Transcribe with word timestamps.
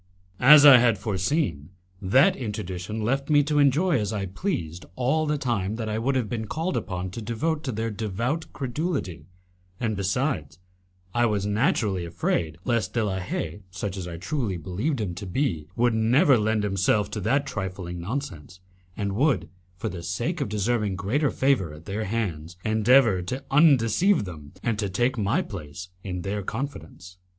As 0.39 0.65
I 0.65 0.79
had 0.79 0.97
foreseen, 0.97 1.69
that 2.01 2.35
interdiction 2.35 3.03
left 3.03 3.29
me 3.29 3.43
to 3.43 3.59
enjoy 3.59 3.99
as 3.99 4.11
I 4.11 4.25
pleased 4.25 4.83
all 4.95 5.27
the 5.27 5.37
time 5.37 5.75
that 5.75 5.87
I 5.87 5.99
would 5.99 6.15
have 6.15 6.27
been 6.27 6.47
called 6.47 6.75
upon 6.75 7.11
to 7.11 7.21
devote 7.21 7.63
to 7.65 7.71
their 7.71 7.91
devout 7.91 8.51
credulity, 8.51 9.27
and 9.79 9.95
besides, 9.95 10.57
I 11.13 11.27
was 11.27 11.45
naturally 11.45 12.03
afraid 12.03 12.57
lest 12.65 12.95
De 12.95 13.03
la 13.05 13.19
Haye, 13.19 13.61
such 13.69 13.95
as 13.95 14.07
I 14.07 14.17
truly 14.17 14.57
believed 14.57 14.99
him 14.99 15.13
to 15.13 15.27
be, 15.27 15.67
would 15.75 15.93
never 15.93 16.35
lend 16.35 16.63
himself 16.63 17.11
to 17.11 17.19
that 17.21 17.45
trifling 17.45 17.99
nonsense, 17.99 18.59
and 18.97 19.13
would, 19.15 19.49
for 19.77 19.87
the 19.89 20.01
sake 20.01 20.41
of 20.41 20.49
deserving 20.49 20.95
greater 20.95 21.29
favour 21.29 21.71
at 21.75 21.85
their 21.85 22.05
hands, 22.05 22.57
endeavour 22.65 23.21
to 23.21 23.43
undeceive 23.51 24.25
them 24.25 24.53
and 24.63 24.79
to 24.79 24.89
take 24.89 25.15
my 25.15 25.43
place 25.43 25.89
in 26.03 26.23
their 26.23 26.41
confidence. 26.41 27.19